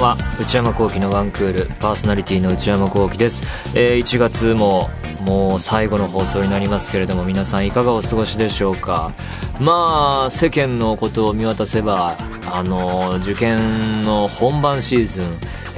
[0.00, 0.16] は。
[0.40, 1.66] 内山聖輝のワンクール。
[1.80, 3.42] パーソナリティの内山聖輝です、
[3.74, 4.90] えー、1月も
[5.20, 9.12] もう最後の放送になりますけれども皆さんいかがお過ごしでしょうか？
[9.58, 12.16] まあ世間のことを見渡せば
[12.52, 15.24] あの受験の本番シーズン、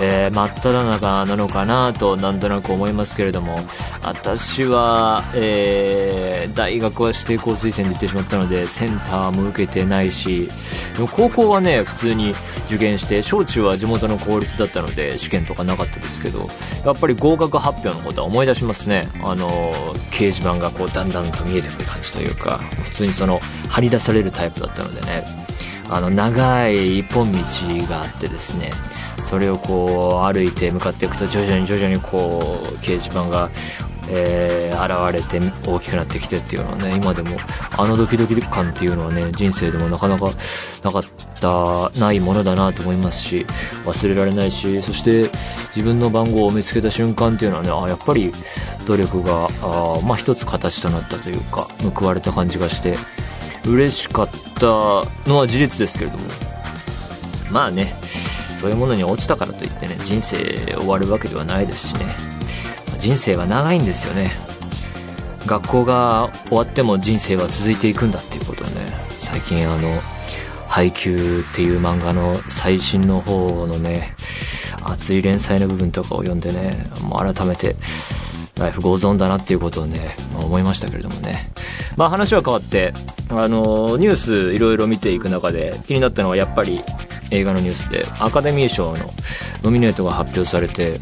[0.00, 3.60] えー、真っ只中なのかなとなんとなく思いますけれども
[4.02, 10.50] 私は、えー、大学は指定校推薦で行ってしまったのでセンターも受けてないし
[10.98, 12.34] でも高校はね普通に
[12.66, 16.48] 受験して小中は地元の公立だったので試験とかなかったですけど
[16.84, 19.06] やっぱり合格発表のことは思い出しますね。
[19.22, 19.72] あの
[20.10, 23.38] 掲示板がこうだんだんと見えてくる感じというか普通にその
[23.68, 25.22] 張り出されるタイプだったのでね。
[25.90, 27.38] あの長い一本道
[27.88, 28.72] があってですね
[29.24, 33.50] それをこう歩いて向かっていくと徐々に徐々にこう掲示板が
[34.10, 37.36] えー、現れて大きくなってきてっていうのはね今でも
[37.76, 40.30] あのドキドキ感っていうのはね人生でもなかなか
[40.82, 41.04] なかっ
[41.40, 43.46] たないものだなと思いますし
[43.84, 45.30] 忘れられないしそして
[45.76, 48.32] 自分の番号を見つけた瞬間っていうのはねあやっぱり
[48.86, 52.96] 努力があまあ一つ形となったというか報われた感じがして
[53.66, 54.66] 嬉しかった
[55.28, 56.24] のは事実ですけれども。
[57.50, 57.94] まあね
[58.58, 60.36] そういうものに落ちたからといってね人生
[60.74, 62.27] 終わるわけではないですしね。
[62.98, 64.30] 人生は長いんですよね。
[65.46, 68.74] 学校が終わっても人生は続いていくんだっていうことをね
[69.18, 69.88] 最近あの
[70.28, 74.14] 「ハイキュー」っていう漫画の最新の方のね
[74.84, 77.76] 熱い連載の部分とかを読んでねもう改めて
[78.58, 81.50] life goes on だなっていうことをね、まあ、思いましたけれどもね。
[81.96, 82.92] まあ話は変わって
[83.30, 86.80] あのニュースいろいろ見ていく中で気になったのはやっぱり
[87.30, 89.12] 映画のニュースでアカデミー賞の
[89.62, 91.00] ノミネートが発表されて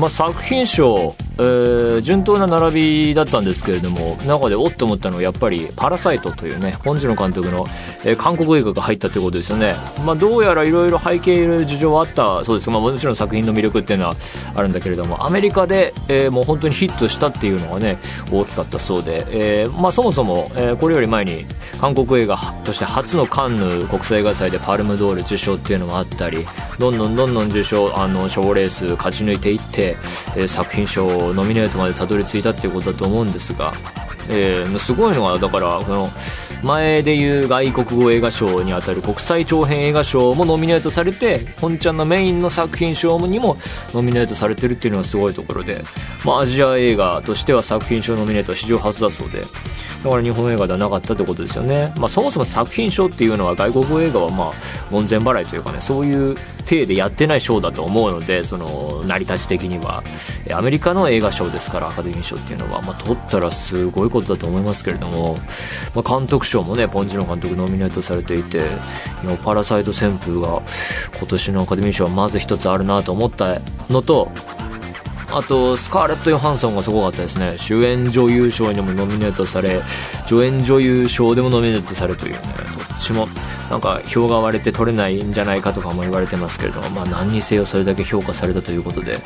[0.00, 7.66] まあ、作品賞、えー、順当な並びだったんですけれども中でおっと思ったのはやっぱり「パラサイト」というね本次の監督の、
[8.04, 9.74] えー、韓国映画が入ったということですよね、
[10.04, 14.16] まあ、どうやらいろいろ背景事情はあったそうです、まあ、もちろん作品の魅力っていうのは
[14.54, 17.98] あるんだけれどもアメリカで、えー、もう本当にヒットしたっていうのがね
[18.30, 19.24] 大きかったそうで、
[19.62, 21.46] えーまあ、そもそも、えー、これより前に
[21.80, 26.46] 韓国映画として初のカンヌ国際映画祭でパルムドール受賞っていうのもあったり
[26.78, 29.96] どんどんどんどん受賞あの賞レース勝ち抜いていって、
[30.36, 33.72] えー、作品賞ノミネートまでたどり着いたっていうことだと思うんですが、
[34.28, 36.10] えー、すごいのはだからこの
[36.62, 43.56] 前でいう外国語映画賞にあたる国際長編映画賞もノミネートされて本ちゃんのメインの作品賞にも
[43.94, 45.82] ノミネートされてるっていうのはすごいところで、
[46.24, 54.52] まあ、アジア映画としては作品賞ノミネートは史上初だそうでだから日本映画ではなかったってことですよね、まあ、そもそも作品賞っていうのは外国語映画はまあ
[54.90, 56.36] 門前払いというかねそういう
[56.70, 60.02] 体でやってない賞だと思うのでその成り立ち的には。
[60.52, 65.36] アメリカの映画賞ですからアカデミー賞っていうのは、まあ、取ったらすごいことだと思いますけれども、
[65.94, 68.62] まあ、監督賞もねポンジの監督ノミネートされていて
[69.44, 70.62] 「パラサイト旋風」が
[71.18, 73.60] 今年のアカデミー賞はまず一つあるなと思った
[73.90, 74.30] のと
[75.32, 77.54] あとスカーレット・ヨハンソンがすごかったですね。
[77.56, 79.80] 主演女優賞にもノミネートされ
[80.26, 82.40] 助演女優賞でもノミネートされというね
[82.88, 83.28] どっちも
[83.70, 89.18] なんか票が割れて取れないんじゃないかとかも言われてますけれども、まあ、何にせよそれだけ評価されたということで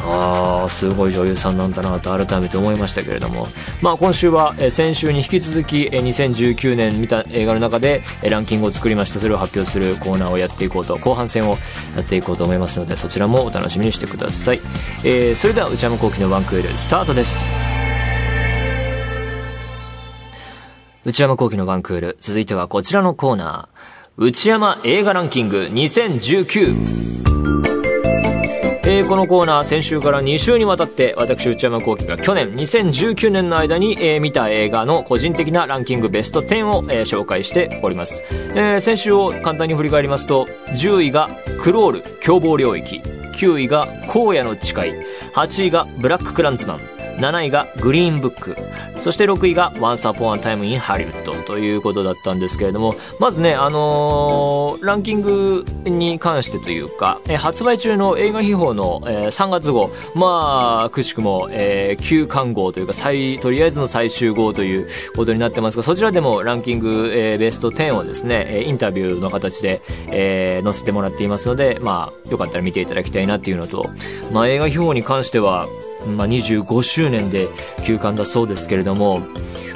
[0.00, 3.48] ああすごい女優さんなんだなと改めて思いましたけれども、
[3.82, 9.18] まあ、今週は、先週に引き続き、2019年見た映画の中で、ランキングを作りました。
[9.18, 11.56] それを発表するコーナーをやっていこうと後半戦を
[11.96, 14.60] やっていこうと思いますのでそちらもお楽しみにしてください、
[15.04, 17.44] えー、それでは内山昂輝の1クールスタートです。
[21.04, 23.75] 内山聖輝のワンクール続いてはこちらのコーナー。
[24.18, 26.74] 内山映画ランキング2019
[28.88, 38.22] えー、このコーナー先週から2週にわたって私内山聖輝が去年2019年の間に、えー、見た映画の個人的なランキングベスト10を、えー、紹介しております、
[38.54, 41.28] えー、先週を簡単に振り返りますと10位が
[41.60, 43.02] クロール凶暴領域
[43.34, 44.92] 9位が荒野の誓い
[45.34, 48.56] 8位がブラッククランズマン7位がグリーンブック、
[49.00, 73.86] そして6位が Once Upon a Time in Hollywood ということだったんですけれども、まずね、あのー、ランキングに関してというか、え発売中の映画秘宝の、えー、3月号、まあ、くしくも、えー、旧刊号というか、最、とりあえずの最終号ということになってますが、そちらでもランキング、えー、ベスト10をですね、インタビューの形で、え、載せてもらっていますので、まあ、よかったら見ていただきたいなっていうのと、
[74.32, 75.68] まあ、映画秘宝に関しては、
[76.06, 77.48] まあ、25周年で
[77.84, 79.26] 休館だそうですけれども、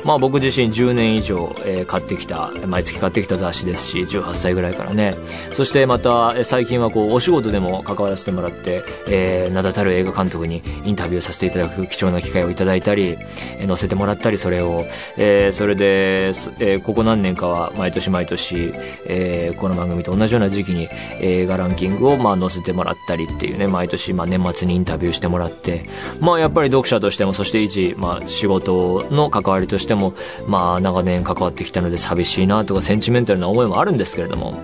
[0.04, 5.14] まあ僕自身10年以上、えー、買ってきた、毎月買ってきた雑誌ですし、18歳ぐらいからね。
[5.52, 13.18] そしてまた、最近はこう、お仕事でも関わらせてもらって、えー、名だたる映画監督にインタビューさせていただく貴重な機会をいただいたり、
[13.58, 14.86] えー、載せてもらったり、それを、
[15.16, 18.72] えー、それで、えー、ここ何年かは毎年毎年、
[19.06, 20.88] えー、この番組と同じような時期に
[21.20, 25.84] 映画ランキングをまあ載せてもらったりっていうね、毎年まあ年末にインタビューしてもらって、
[26.20, 30.14] まあやっぱり読者としても、そして一、まあ仕事の関わりとしてても、
[30.46, 34.62] まあ、長年関わってきたので寂しいなとか、センチメンタルな思いもあるんですけれども、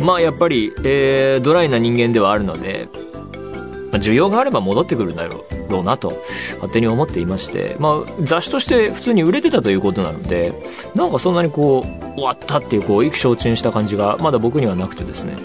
[0.00, 2.88] まあ、やっぱり、えー、ドライな人間ではあるので、
[3.90, 6.22] まあ、需要があれば戻ってくるんだろうなと、
[6.56, 10.52] 勝手に思っていまして、まあ、雑誌として普通に売れてたということなので、
[10.94, 15.36] なんかそんなにこう、終わったっていう、こう、意気消沈した感じが、まだ僕にはなくてですね。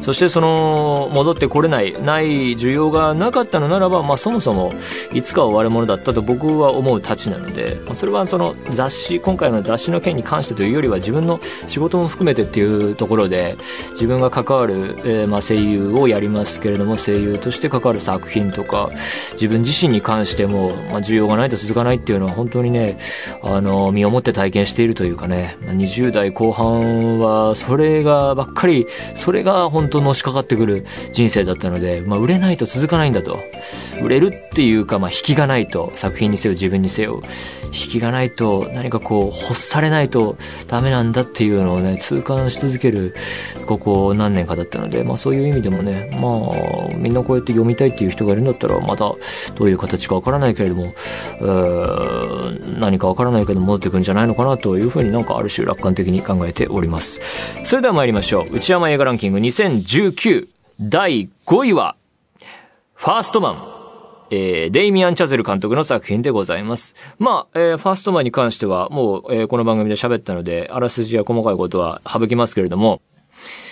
[0.00, 4.72] そしてその戻ってこれないない需要がなかったのならば、まあ、そもそも
[5.12, 13.56] いつか終わるものだったと僕は思うたちなので、まあ、それはその雑誌今回の雑誌の件に関してというよりは自分の仕事も含めてっていうところで
[13.90, 18.90] 自分が関わる、えー、まあ声優をやりますけれども声優として関わる作品とか
[19.32, 22.98] 自分自身に関しても、まあ、需要がないと続かないっていうのは本当にね
[23.42, 33.38] あの身をもって体験しているというかね20代後半はそれがばっかりそれが本とのしかかってくる人生だったので、まあ、売れないと続かないんだと。
[34.02, 37.22] 売れるっていうか、まあ、引きがないと、作品にせよ自分にせよ、
[37.66, 40.36] 引きがないと何かこう、欲されないと
[40.68, 43.14] ダメなんだっていうのをね、痛感し続ける、
[43.66, 49.16] ここ何年かだったので、まあそういう意味でもね、まあ、みんなこうやって読みたいっていう人がいるんだったら、またど
[49.60, 50.94] ういう形かわからないけれども、
[52.78, 57.20] 何かわからないけど戻ってくるんじゃないのかなというふうになんかある種楽観的に考えております。
[57.64, 58.56] それでは参りましょう。
[58.56, 59.40] 内山映画ランキング
[59.78, 60.48] 2019
[60.80, 61.96] 第5位は、
[62.94, 63.78] ファーストマン。
[64.30, 66.94] えー、デイミアン・チャゼル監督の作品でございます。
[67.18, 73.00] まあ、えー、ファーストマンに関しては、もう、えー、この番組で喋ったので、あらすじや細かいことは省きますけれども、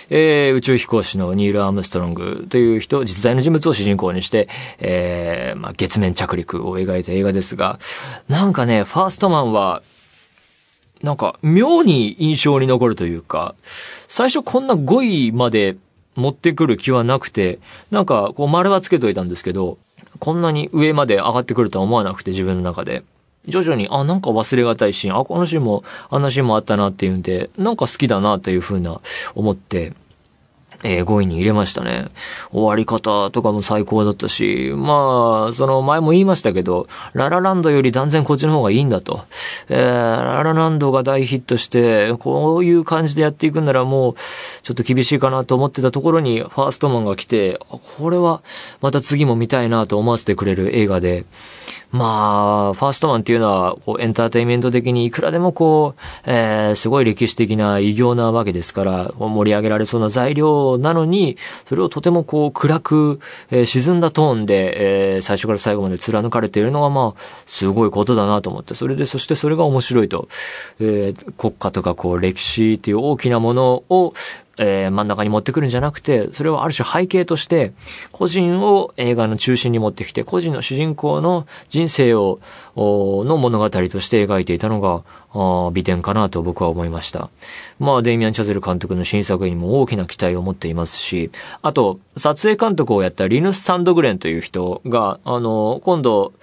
[0.09, 4.47] えー、宇宙飛行士のニール・アームストロングという人、実在の人物を主人公にして、
[4.79, 7.77] えー、まあ、月面着陸を描いた映画ですが、
[8.29, 9.83] なんかね、ファーストマンは、
[11.03, 13.53] なんか、妙に印象に残るというか、
[14.07, 15.75] 最初こんな5位まで
[16.17, 17.59] 持ってくる気はなくて、
[17.91, 19.77] なんか、こう丸はつけといたんですけど、
[20.19, 23.03] こんなに上まで上がってくるとは思わなくて自分の中で。
[23.45, 28.99] 徐々に、あ、なんか忘れがたいシーン、あ、このシーンも、あんなシーンもあったなっていうんで、なんか好きだなというふうな
[29.35, 29.93] 思って、
[30.83, 32.09] えー、5位に入れましたね。
[32.51, 39.21] 終わり方とかも最高だったし、まあ、その前も言いましたけど、ララランドより断然こっちの方がいいんだと。
[39.69, 48.41] えー、ララランドが大ヒットして、こういう感じでやっていくんならもう、ちょっと厳しいかなと思ってたところに、ファーストマンが来て、これは
[48.81, 51.25] また次も見たいなと思わせてくれる映画で、
[51.91, 63.19] まあ、ファーストマンっていうのは、こう、エンターテイメント的にいくらでもこう、えー、すごい歴史的な偉業なわけですから、盛り上げられそうな材料なのに、それをとてもこう、暗く、
[63.49, 70.27] えー、沈んだトーンで、えー、最初から最後まで貫かれているのが、まあ、すごいことだなと思って、それで、そしてそれが面白いと、
[70.79, 74.13] えー、国家とかこう、歴史っていう大きなものを、
[74.57, 77.73] えー、真ん中に持ってくるんじゃなくて、それをある種背景として、
[78.11, 82.39] 個人を映画の中心に持ってきて、個人の主人公の人生を、
[82.75, 85.03] の物語として描いていたのが、
[85.71, 87.29] 美点かなと僕は思いました。
[87.79, 91.31] まあ、デイミアン・チャゼル監督の新作にも大きな期待を持っていますし、
[91.61, 96.33] あと、撮影監督をやったリヌス・サンドグレンという人が、あの、今度、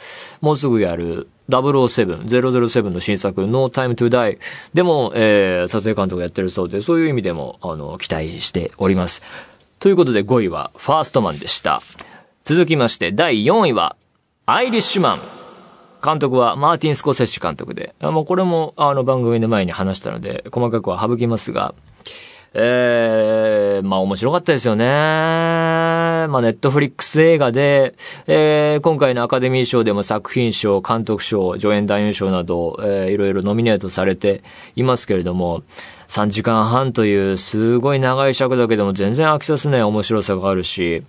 [0.41, 4.39] もうすぐやる、007、007の新作、No Time to Die
[4.73, 9.23] でも、えー、撮影監督やってるそうで、そういう意味でも、あの、期待しております。
[9.79, 11.83] ということで5位は、ファーストマンでした。
[12.45, 13.97] 続きまして、第4位は、
[14.47, 15.21] アイリッシュマン。
[16.05, 21.75] 監督はマーティン・スコセッシュ監督で、もうこれもあの番組の前に話したので、細かくは省きますが、
[22.57, 24.85] えー、まあ面白かったですよね。
[24.87, 27.95] まあネットフリックス映画で、
[28.29, 34.45] えー、今回のアカデミー賞でも作品賞、監督賞、助演男優賞など、えー、いろいろノミネートされて
[34.77, 35.65] いますけれども、
[36.07, 41.03] 3時間半というすごい長い尺だけでも全然飽きさせない面白さがあるし、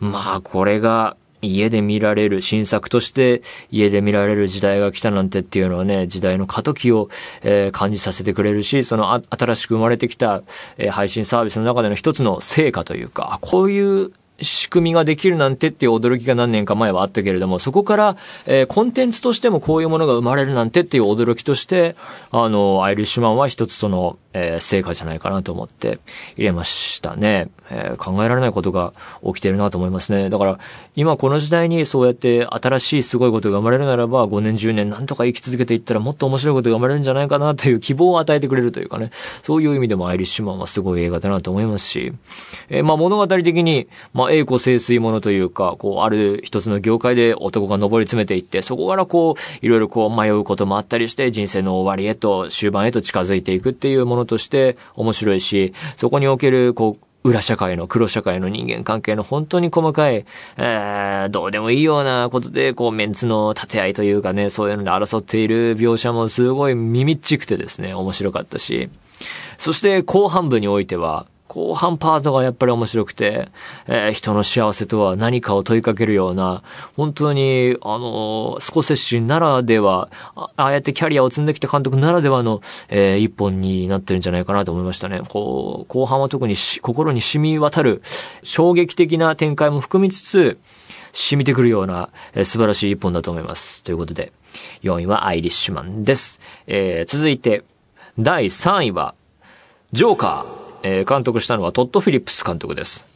[0.00, 7.08] まあこれが、家で見られる、新作として家で見られる時代が来たなんてっていうのはね、時代の過渡期を、
[7.42, 10.42] えー、感じさせてくれるし、そのあ新しく生まれてきた、
[10.76, 18.16] えー、配信サービスの中での一つの成果というか、こういう仕組みができるなんてっていう驚きが何年か前はあったけれども、そこから、
[18.46, 21.96] えー、コンテンツとしてもこういうものが生まれるなんてっていう驚きとして、
[22.30, 25.98] あの、アイリッシュマンは一つその、えー、成果じゃないかなと思って
[26.36, 27.50] 入れましたね。
[27.70, 28.92] えー、考えられないことが
[29.24, 30.30] 起きてるなと思いますね。
[30.30, 30.58] だから、
[30.96, 39.10] 今この時代にそうやって新しいすごいことが生まれるならば、5年10年なんとか生き続けていったらもっと面白いことが生まれるんじゃないかなという希望を与えてくれるというかね、
[39.42, 42.12] そういう意味でもアイリッシュマンはすごい映画だなと思いますし、
[42.68, 60.24] えー、まあ物語的に、まあ栄枯盛衰ものというか、こう、ある一つの業界で男が上り詰めていって、そこからこう、いろいろこう迷うこともあったりして、人生の終わりへと、終盤へと近づいていくっていうものとして面白いし、そこにおける、こう、裏社会の黒社会の人間関係の本当に細かい、
[60.56, 68.88] えー、どうでもいいようなことで、こう、メンツの立て合いというかね、そういうので争っている描写もすごい耳っちくてですね、面白かったし、
[69.58, 71.26] そして後半部においては、
[71.58, 73.48] 後半パートがやっぱり面白くて、
[73.88, 76.62] えー、人の幸せとは何かを問いかけるような、
[76.96, 85.22] 本当に、あのー、スコセッシならでは、ああやってキャリアを積んできた監督ならではの、えー、一本になってるんじゃないかなと思いましたね。
[85.28, 88.02] こう、後半は特に心に染み渡る、
[88.44, 90.58] 衝撃的な展開も含みつつ、
[91.12, 93.82] 染みてくるような、えー、素晴らしい一本だと思います。
[93.82, 94.32] ということで、
[94.84, 96.38] 4位はアイリッシュマンです。
[96.68, 97.64] えー、続いて、
[98.16, 99.16] 第3位は、
[99.90, 100.57] ジョーカー。
[100.82, 103.06] えー、監督したのはトッド・フィリップス監督です。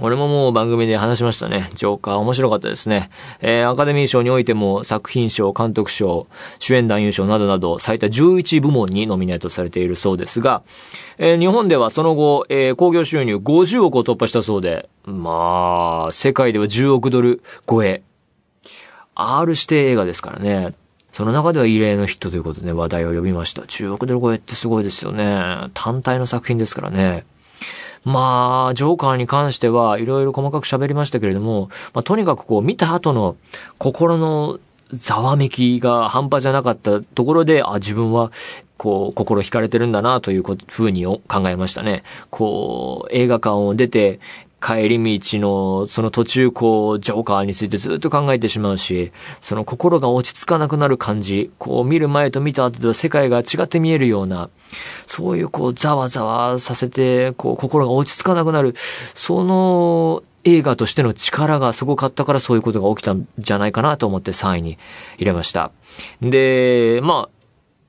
[0.00, 1.68] 俺ももう番組で話しましたね。
[1.74, 3.10] ジョーカー面白かったですね。
[3.40, 6.26] えー、アカデミー賞においても作品賞、監督賞、
[6.58, 10.62] 主演男優賞などなど最多11部門にノミネートされているそうですが、
[11.18, 18.02] えー、日本ではその後、えー、興行収入50億を突破したそうで、まあ、世界では10億ドル超え。
[19.14, 20.74] R 指定映画ですからね。
[21.12, 23.66] その中では異例のヒットということで話題を呼びました。
[23.66, 25.70] 中国ドル超えってすごいですよね。
[25.74, 27.24] 単体の作品ですからね。
[28.04, 33.36] まあ、ジョーカーに関してはいろいろ細かく喋りましたけれども、まあ、とにかくこう見た後の
[33.78, 34.58] 心の
[34.90, 38.30] ざわめきが半端じゃなかったところで、あ、自分は
[38.82, 42.02] こう、心惹かれてるんだなというふうに考えましたね。
[42.30, 44.18] こう、映画館を出て、
[44.62, 54.50] 帰り道の、その途中こう、ジョーカーについてずっと考えてしまうし、その心が落ち着かなくなる感じ、こう見る前と見た後では世界が違って見えるような、
[55.06, 64.78] そういうこう、ざわざわさせて、こう、心が落ち着かなくなる、その、映画としての力がすごかったからそういうことが起きたんじゃないかなと思って3位に
[65.16, 65.70] 入れました。
[66.20, 67.41] で、まあ、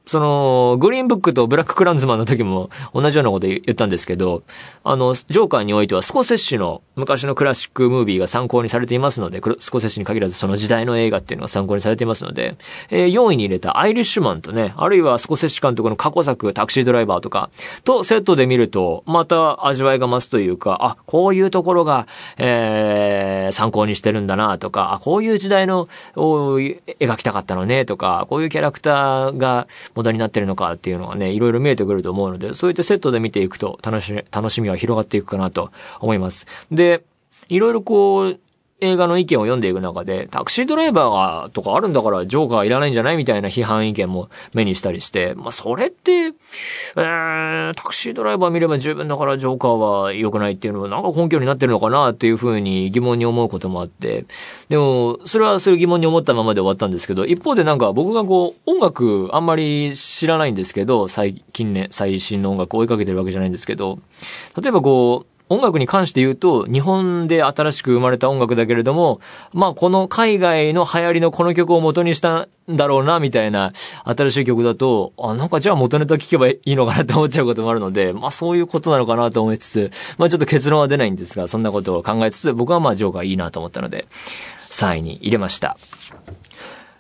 [0.06, 4.44] その、グリーンブックとブラッククランズマンの時も同じようなこと言ったんですけど、
[4.84, 12.58] あの、ジョーカーにおいてはスコセッシュの昔のクラシックムービーが参考にされていますので、スコセッシュに限らずその時代の映画っていうのが参考にされていますので、
[12.90, 17.50] えー、4位に入れたアイリッシュマンとね、あるいはスコセッシュ監督の過去作タクシードライバーとか、
[17.86, 22.08] とセットで見ると、また味わいが増すというか、あ、こういうところが、
[22.38, 36.46] えー、参考にしてるんだなとか、あ、こういう時代の、を描きたかったのねとか、こういうキャラクターが、モダになってるのかっていうのがね、いろいろ見えてくると思うので、そういったセットで見ていくと楽しみ、楽しみは広がっていくかなと思います。
[36.72, 37.04] で、
[37.50, 38.40] いろいろこう、
[38.84, 54.26] 映画の意見を読んでいく中で、タクシードライバーが、とかあるんだからジョーカーいらないんじゃないみたいな批判意見も目にしたりして、まあそれって、えー、タクシードライバー見れば十分だからジョーカーは良くないっていうのはなんか根拠になってるのかなっていうふうに疑問に思うこともあって、
[54.70, 64.00] でも、それはそういう疑問に思ったままで終わったんですけど、一方でなんか僕がこう、音楽あんまり知らないんですけど、最近ね、最新の音楽追いかけてるわけじゃないんですけど、
[64.62, 69.20] 例えばこう、音楽に関して言うと、日本で新しく生まれた音楽だけれども、
[69.54, 73.74] まあこの海外の流行りのこの曲を元にしたんだろうな、みたいな
[74.06, 84.08] 新しい曲だと、あ、なんかじゃあ元ネタ聴けばいいのかなって思っちゃうこともあるので、まあそういうことなのかなと思いつつ、まあちょっと結論は出ないんですが、そんなことを考えつつ、僕はまあジョーがいいなと思ったので、
[84.70, 85.78] 3位に入れました。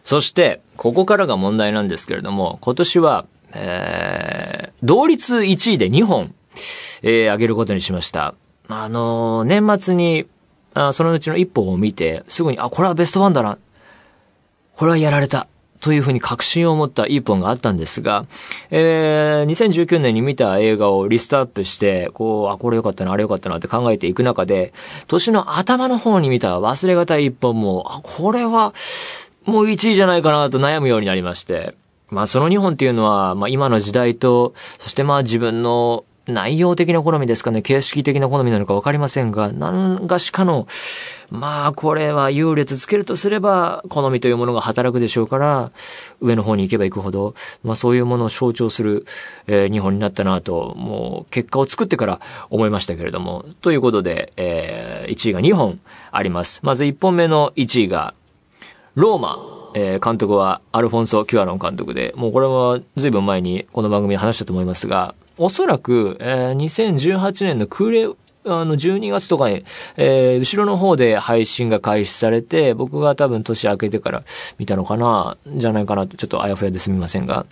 [0.04, 6.36] そして、ここからが問題なんですけれども、今年は、えー、同率1位で2本、
[7.04, 8.34] えー、上げることにしました。
[8.68, 10.26] あのー、年末に、
[10.74, 13.60] あそのうちの一本を見て、すぐに、あ、これはベストワンだな。
[14.76, 15.48] これはやられた。
[15.84, 18.26] というふうに確信を持った一本があったんですが、
[18.72, 24.74] えー、2019年に見た映画をリストアップして、こう、あ、これ良かったな、あれ良かったなって考えていく中で、
[25.08, 28.74] 年の頭の方に見た忘れがたい一本も、あ、これは、
[29.44, 31.76] もう1位じゃないかなと悩むようになりまして、
[32.10, 40.68] まあその2本っていうのは、まあ今の時代と、そしてまあ自分の内容的な好みですかね、形式的な好みなのかわかりませんが、何がしかの、
[41.30, 45.72] まあ、これは優劣つけるとすれば、好みというものが働くでしょうから、
[46.22, 49.06] 上の方に行けば行くほど、まあそういうものを象徴する、
[49.48, 56.62] えー、日本になったなと、もう結果を作ってから思いましたけれども、ということで、えー、1位が2本あります。
[56.64, 58.14] まず1本目の1位が、
[58.96, 59.50] ローマ。
[59.76, 68.08] え、監督はアルフォンソ・キュアロン監督で、もうこれは随分前にこの番組で話したと思いますが、おそらく、えー、2018年のクーレ
[68.46, 69.64] あの、12月とかに、
[69.96, 74.24] えー、後ろの方で配信が開始されて、僕が多分年明けてから
[74.58, 77.46] 見たのかな、じゃないかなと、ちょっとあやふやですみませんが、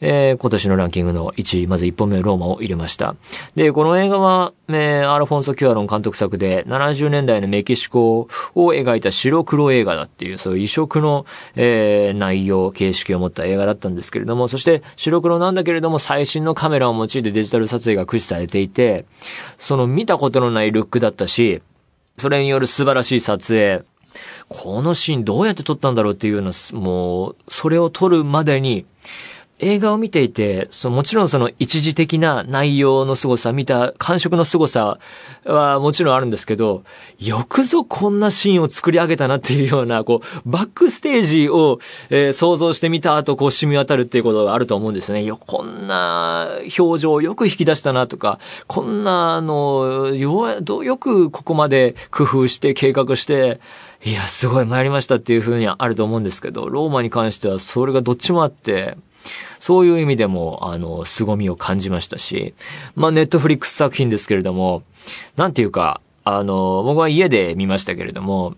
[0.00, 3.14] えー、今年のランキングの1位、まず1本目ローマを入れました。
[3.54, 19.04] で、この映画は、えー、アルフォンソ・キュアロン監督作で、70年代のメキシコを描いた白黒映画だっていう、そういう異色の、えー、内容、形式を持った映画だったんですけれども、そして白黒なんだけれども、最新のカメラを用いてデジタル撮影が駆使されていて、
[19.58, 21.62] その見たことのないルックだったし、
[22.16, 23.82] それによる素晴らしい撮影、
[24.48, 28.86] このシーンどうやって撮ったんだろうっていうのもう、それを撮るまでに、
[29.64, 34.98] 映画を見ていて、そのもちろんその一時的な内容の凄さ、見た感触の凄さ
[35.46, 36.84] はもちろんあるんですけど、
[37.18, 41.78] よくぞこんなシーンを作り上げたなっていうような、こう、バックステージを、
[42.10, 45.24] えー、想像してみた後、こう染み渡るっていうことがあると思うんですね。
[45.24, 53.60] よ、こんな表情をよく引き出したなとか、こんなあの、よ、よくここまで工夫して計画して、
[54.04, 58.98] いや、すごい参りましたっていうふうにはあると思うんですけど、ローマに関してはそれがどっちもあって、
[59.60, 62.54] そういう意味でも、あの、凄みを感じましたし、
[62.94, 64.82] まあ、ネットフリックス作品ですけれども、
[65.36, 68.54] なんていうか、あの、僕は家で見ましたけれども、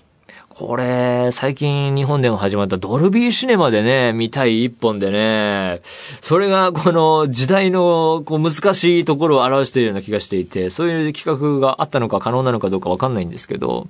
[0.59, 5.83] これ、最近日本でも始まったドルビーシネマでね、見たい一本でね、
[6.23, 13.87] それがこの時代のこう難しいところを表しているような気がしていて、そういう企画があったのか可能なのかどうかわかんないんですけど、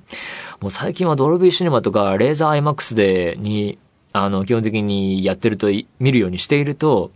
[0.61, 3.78] もう最近はドルビーシネマとかレーザー IMAX でに
[4.25, 5.68] あの、基本的にやってると、
[5.99, 7.11] 見るようにしていると、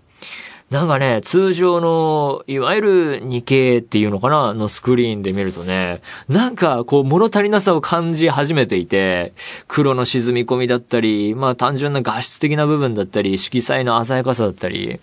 [0.71, 4.55] なんかね、通常の、いわゆる 2K っていうのかな？
[4.55, 9.33] のスクリーンで見るとね、なんかこう物足りなさを感じ始めていて、
[9.67, 15.01] 黒の沈み込みだったり、まあ単純な画質的な部分だったり、色彩の鮮やかさだったり、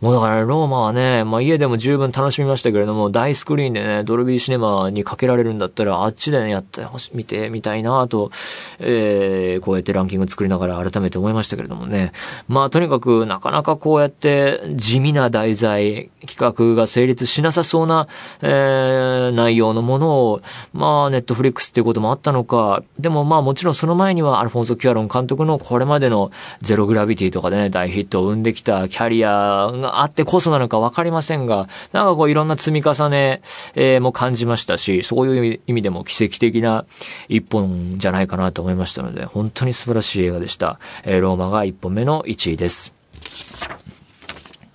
[0.00, 8.32] もうだからローマはね、まあ家でも十分楽しみましたけれども、大スクリーンでね、ドルビーシネマにかけられるんだったら、あっちでね、やってほし、見てみたいなと、
[8.80, 12.10] えー、こうやってランキング作りながら改めて思いましたけれどもね。
[12.48, 18.08] まあとにかく、なかなかこうやって地味な題材、企画が成立しなさそうな、
[18.42, 20.42] えー、内容のものを、
[20.72, 33.42] まあネットフリックスっていうこともあったのか、でもまあもちろんその前にはアルフォンソ・キュアロン監督のこれまでのゼログラビティとかでね、大ヒットを生んできたキャリアがあってこそなのかわかりませんが、なんかこういろんな積み重ね、
[33.74, 36.84] えー、も感じましたし、そういう意味でも奇跡的な
[37.28, 40.78] 一本じゃないかなと思いましたので、本当に素晴らしい映画でした。
[41.04, 42.92] えー、ローマが一本目の1位です。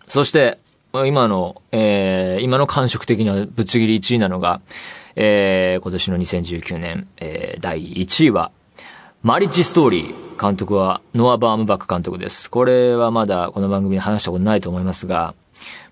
[0.10, 0.58] そして、
[0.92, 4.60] 今の、えー、今の感触的なぶっちぎり1位なのが、
[5.16, 8.52] えー、今年の2019年、えー、第1位は、
[9.22, 10.30] マリッジストーリー。
[10.40, 12.50] 監督はノア・バームバック監督です。
[12.50, 15.36] これはまだこの番組で話したことないと思いますが、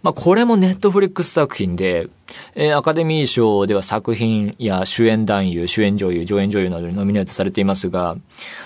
[0.04, 2.08] まあ、これもネットフリックス作品で、
[2.56, 8.16] えー、アカデミー賞では作品や主演男優、主演女優、助演女優などにノミネートされていますが、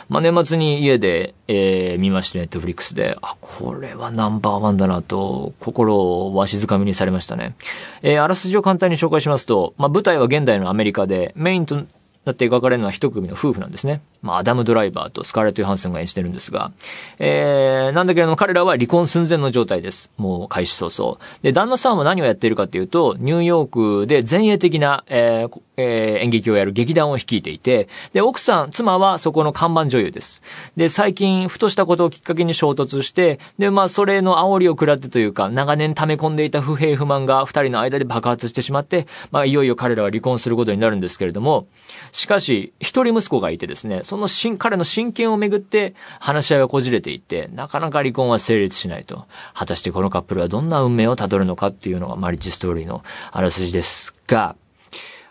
[0.09, 7.55] まあ、年末に家で、えー、見まして、ネットフリックスで、あ、これはナンバーワンだなと、心をわしづかみにされましたね。
[8.01, 11.85] えー、あらすじを簡単に紹介しますと、まあ、舞台は現代のアメリカで、メインと
[12.23, 14.01] だって描かれるのは一組の夫婦なんですね。
[14.21, 16.71] まあ、アダム・ドライバーとスカーレット・ヨハンセンが演じてるんですが、
[17.17, 20.11] えー、なんだけれども彼らは離婚寸前の状態です。
[20.17, 21.17] もう開始早々。
[21.41, 30.43] で、旦那さんは何をやっているかっていうと、ニューヨークで前衛的な、えーえー、演劇をやる劇団を率いていて、で、奥さん、妻はそこの看板女優です。
[30.75, 41.65] で、最近、ふとしたことをきっかけに衝突して、で、まあ、それの煽りを食らってというか、長年溜め込んでいた不平不満が二人の間で爆発してしまって、まあ、いよいよ彼らは離婚することになるんですけれども、
[42.11, 49.25] しかし、一人息子がいてですね、その新、彼の親権をめぐって話し合いはこじれていって、なかなか離婚は成立しないと。
[49.53, 54.55] 果たしてこのカップルはどんな運命をたどるのかっていうのがマリッジストーリーのあらすじですが、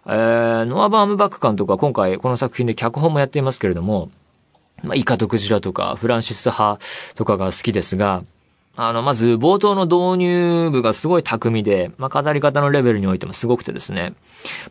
[0.06, 4.10] えー、ノア・バームバック監督は今回この作品で脚本もやっていますけれども、
[4.82, 6.80] まあ、イカとクジラとか、フランシス派
[7.14, 8.24] とかが好きですが、
[8.82, 14.14] あの、まず冒頭の導入部がすごい巧みで、まあ、語り方のレベルにおいてもすごくてですね、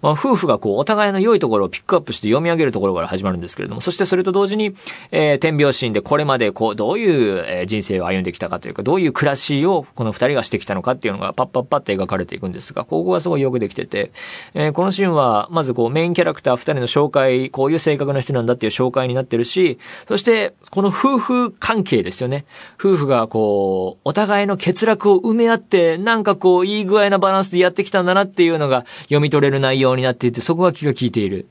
[0.01, 4.73] まあ、夫婦がこう、お互いの良いところをピックアップして読み上げるところから始まるんですけれども、そしてそれと同時に、
[5.11, 14.11] えー、天描シーンでこれまでこう、どういう、人生を歩んできたかというか、どういう暮らしをこの二人がしてきたのかっていうのがパッパッパって描かれていくんですが、ここがすごいよくできてて、
[14.55, 22.45] えー、このシーンは、まずこう、メインキャラクター二人の紹介、こういう性格の人なんだっていう紹介になってるし、そして、この夫婦関係ですよね。
[22.79, 31.47] 夫婦がこう、お互いの欠落を埋め合って、なんかこう、いい具合なバランスでやってきたんだなっていうのが読み取れる内容になっていて、そこが気が利いている。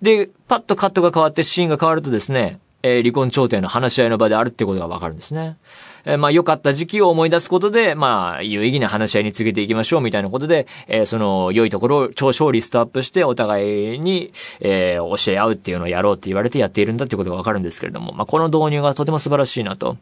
[0.00, 5.56] で、パッとカットが変わってシーンが変わるとですね、えー、離婚調停の話し合いの場であるってことがわかるんですね。
[6.04, 19.96] えー、まあ、良かった時期を思い出すことで、まあ、有意義な話し合いに告げていきましょうみたいなことで、えー、その、良いところを長所をリストアップして、お互いに、えー、教え合うっていうのをやろうって言われてやっているんだっていうことがわかるんですけれども、まあ、この導入がとても素晴らしいなと。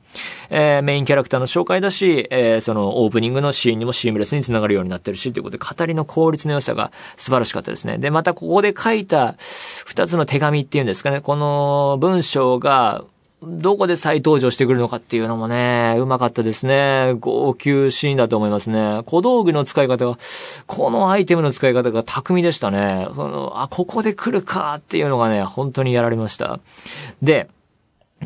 [0.51, 7.99] えー、メインキャラクターの紹介だし、えー、その、オープニングのシーンにもシームレスにつながるようになってるし、ということで、語りの効率の良さが素晴らしかったですね。
[7.99, 13.05] で、またここで書いた二つの手紙っていうんですかね、この文章が、
[13.43, 17.15] どこで再登場してくるのかっていうのもね、うまかったですね。
[17.21, 19.03] 号泣シーンだと思いますね。
[19.07, 20.19] 小道具の使い方が、
[20.67, 23.09] このアイテムの使い方が巧みでしたね。
[23.15, 26.61] その、あ、ここで来るかっていうのがね、本当にやられました。
[27.23, 27.49] で、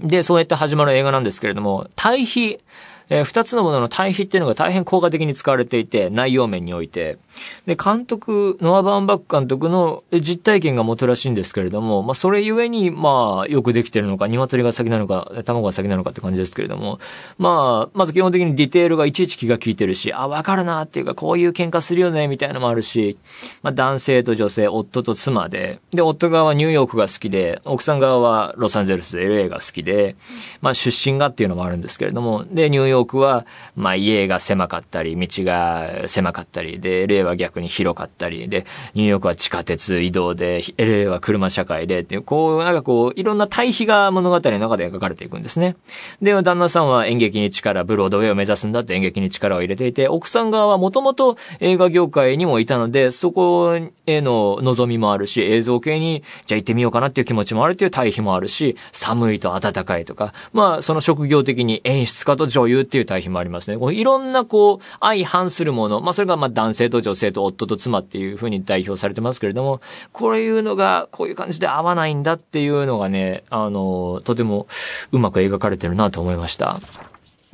[0.02, 2.58] で、そうやって始まる映画なんですけれども、対比、
[3.08, 7.18] えー、二つのものの対比っていうのが大変効果的に使われていて、内容面において。
[7.66, 16.98] で、監督、ノア・バーンバック監督の実体験がもとらしいんですけれども、まあ、それゆえに、まあ、よくできてるのか、鶏が先なのか、卵が先なのかって感じですけれども、
[17.38, 23.18] まあ、まず基本的にディテールがいちいち気が利いてるし、あ、わかるなっていうか、こういう喧嘩するよね、みたいなのもあるし、
[23.62, 30.16] まあ、男性と女性、夫と妻で、で、夫側はニューヨークが好きで、奥さん側はロサンゼルス、LA が好きで、
[30.60, 45.76] まあ、出身がっていうのもあるんですけれども、で、ニューヨークヨークは、まあ、家が狭かったり、道が狭かったり、で、LA は逆に広かったり、で、ニューヨークは地下鉄移動で、LA は車社会で、っていう、こう、なんかこう、いろんな対比が物語の中で描かれていくんですね。
[46.22, 53.76] で、旦那さんは演劇に力、ブロードウェイを目指すんだって演劇に力を入れていて、奥さん側はもともと映画業界にもいたので、そこ
[54.06, 63.76] への望みもあるし、映像系に、じゃあ行ってみようかなっていう気持ちもあるっていう対比もあるし、寒いと暖かいとか、まあ、その職業的に演出家と女優っていう対比もありますね。
[63.76, 69.80] こういろんなこう、相反するもの、まあそれがまあ男性と女性と夫と妻っていうふうに代表されてますけれども、
[70.12, 74.66] こういうのがこういう感じで合わないんだっていうのがね、あの、とても
[75.12, 76.80] うまく描かれてるなと思いました。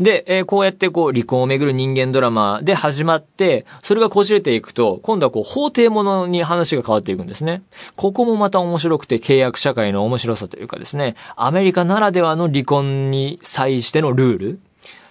[0.01, 7.63] で、えー、こうやってこう離婚をめぐる人間ドラマで始まって、それがこじれていくと、今度はこう法廷ものに話が変わっていくんですね。
[7.97, 14.61] ここもまた面白くて契約社会の面白さというかですね、アメリカならではの離婚に際してのルール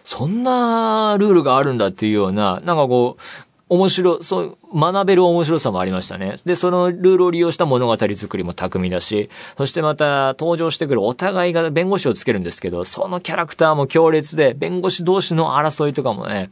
[0.09, 3.21] そんなルールがあるんだっていうような、なんかこう、
[3.69, 6.37] 面白、そう、学べる面白さもありましたね。
[6.45, 16.49] で、そのルールを利用した物語作りも巧みだし、そしてまた登場してくるお互いが弁護士をつけるんですけど、そのキャラクターも強烈で、弁護士同士の争いとかもね、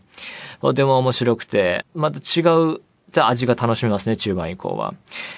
[0.61, 2.81] とても面白くて、また違う
[3.15, 4.93] 味が楽しめますね、中盤以降は。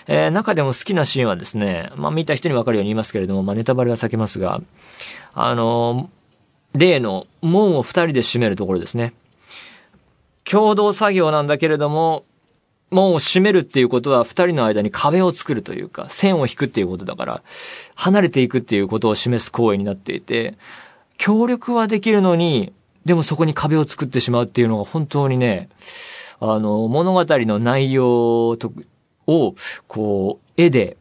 [0.08, 4.60] えー、中でも好きなシーンはですね、まあ見た人にわかるように言いますけれども、まあネタバレは避けますが、
[5.34, 6.10] あの
[6.74, 9.14] 例の門を二人で閉めるところですね。
[10.44, 12.24] 共同作業なんだけれども、
[12.92, 17.44] 門を閉めるっていうことは二人の間に壁を作るというか、線を引くっていうことだから、
[17.96, 20.56] 離れていくっていうことを示す行為になっていて、
[21.18, 22.74] 協力はできるのに、
[23.06, 25.70] でもそこに壁を作ってしまうっていうのが本当にね、
[26.40, 28.72] あの、物語の内容と、
[29.28, 29.54] を、
[29.88, 30.98] こう、絵で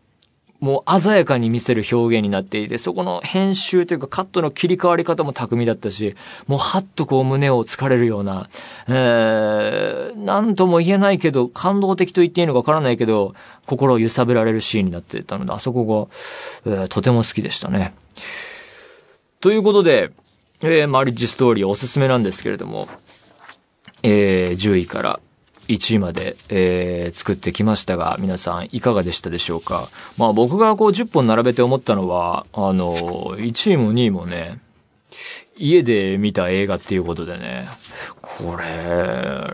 [0.60, 6.16] もう鮮やかに見せる表現になっていて、そこの編集というかカットの切り替わり方も巧みだったし、
[6.48, 8.48] もうはっとこう胸を突かれるような、
[8.88, 13.34] えー、なんとも言えないけど、感動的と言っていいのかわからないけど、
[13.66, 16.08] 心を揺さぶられるシーンになっていたので、あそこ
[16.64, 17.94] が、えー、とても好きでしたね。
[19.40, 20.10] ということで、
[20.60, 22.88] えー、マリッジストーリーおすすめなんですけれども、
[24.02, 25.20] えー、10位から
[25.68, 29.88] 1位まで、えー、作ってきましたが、皆さんいかがでしたでしょうか？
[30.16, 32.96] まあ僕がこう10本並べて思ったのは、あの、
[33.36, 34.60] 1位も2位もね、
[35.56, 37.66] 家で見た映画っていうことでね、
[38.20, 38.64] これ、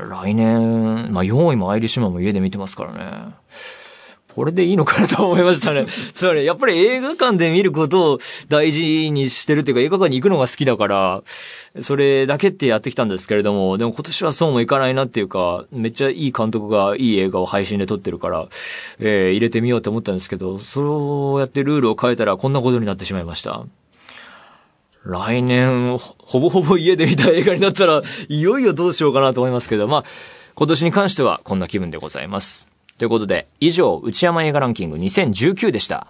[0.09, 3.35] 来年、まあ4位もアイリッシュマンも家で見てますからね。
[4.35, 5.87] これでいいのかなと思いましたね。
[6.13, 8.19] つまり、やっぱり映画館で見ることを
[8.49, 11.23] 大事にしてるっていうか、映画館に行くのが好きだから、
[11.81, 18.49] それだけってやってきたんですけれども、でも今年はそうもいかないなっていうか、めっちゃいい監督がいい映画を配信で撮ってるから、
[18.99, 23.65] えー、入れてみようと思ったんですけど、そうやってルールを変えたらこんなことになってしまいました。
[25.05, 30.05] 来年、ほぼほぼ家で見た映画になったら、いよいよどうしようかなと思いますけど、まあ、
[30.55, 32.74] 今年に関してはこんな気分でございます。
[32.97, 36.07] ということで、以上、内山映画ランキング2019でした。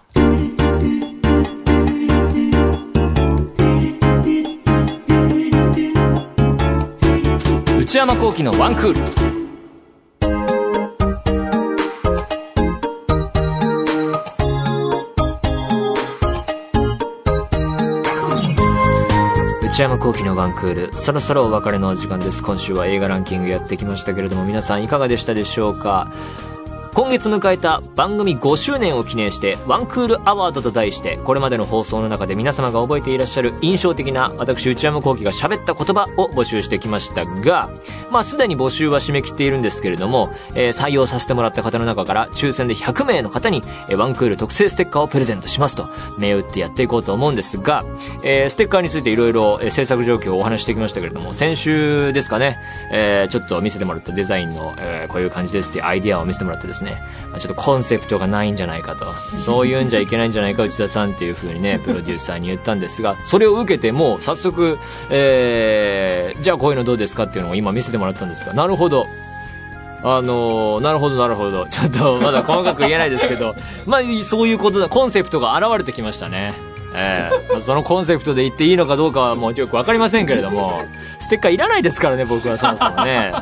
[7.79, 9.01] 内山幸喜のワンクール。
[19.63, 20.93] 内山幸喜のワンクール。
[20.93, 22.43] そろそろお別れのお時間です。
[22.43, 26.11] 今週は映画ランキングやってきましたけれども、皆さんいかがでしたでしょうか？
[26.95, 37.69] 今月迎えた番組5周年を記念してワンクールアワードと題してこれまでの放送の中で皆様が覚えていらっしゃる印象的な私内山幸輝が喋った言葉を募集してきましたが
[38.11, 47.83] まあすでに募集は締め切っているんですけれども、えー、採用させてもらった方の中から抽選で100名の方に、えー、ワンクール特製ステッカーをプレゼントしますと銘打ってやっていこうと思うんですが、
[48.23, 52.57] えー、ステッカーについていろいろ制作状況をお話してきましたけれども先週ですかね、
[52.93, 64.77] えー、ちょっと見せてもらったデザインの、えー、こういう感じですっていうアイディアを見せてもらってですね、まあ、ちょっとコンセプトがないんじゃないかと、そういうんじゃいけないんじゃないか、内田さんっていうふうにね、 プロデューサーに言ったんですが、それを受けてもう早速、
[65.09, 69.07] えー、じゃあこういうのどうですかっていうのを今見せてもらったんですが、なるほど。
[70.03, 71.65] あのー、なるほど、なるほど。
[71.67, 73.55] ちょっとまだ細かく言えないですけど、
[73.87, 76.53] まあ、そういうことだ、コンセプトが現れてきましたね。
[76.97, 80.81] えー、そのコンセプトで言っていいのかどうかはもうよくわかりませんけれども、
[81.19, 83.33] ステッカーいらないですからね、僕はそもそもね。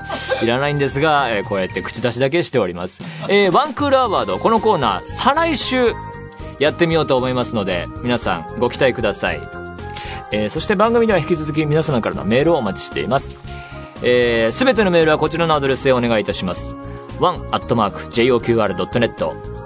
[0.42, 3.04] いらないんですが、えー、こうやって口出しだけしております。
[3.30, 5.94] えー、ワンクールアワード、このコーナー、再来週、
[6.60, 9.42] やってみようと思いますので、皆さんご期待ください。
[10.32, 13.34] えー、そして番組では引き続き皆様からのメールをお待ちしています。
[14.02, 16.76] えー、てのメールはこちらのアドレスへお願いいたします。
[17.20, 17.94] one.joqr.net